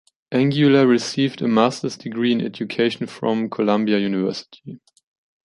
[0.33, 4.81] Angula received a master's degree in education from Columbia University.